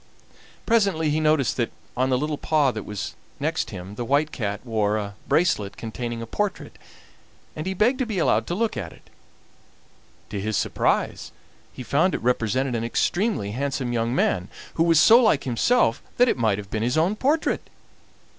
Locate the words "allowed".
8.17-8.47